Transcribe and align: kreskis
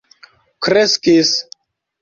kreskis 0.63 1.31